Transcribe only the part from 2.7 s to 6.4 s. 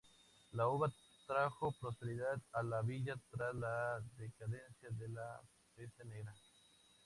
villa tras la decadencia de la peste negra.